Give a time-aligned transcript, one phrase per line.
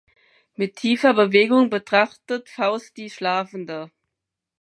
[0.55, 3.91] Mit tiefer Bewegung betrachtet Faust die Schlafende.